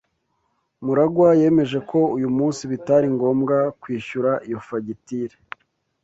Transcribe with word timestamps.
MuragwA 0.85 1.27
yemeje 1.41 1.77
ko 1.89 1.99
uyu 2.15 2.29
munsi 2.37 2.61
bitari 2.71 3.07
ngombwa 3.15 3.57
kwishyura 3.81 4.31
iyo 4.47 4.59
fagitire. 4.67 5.35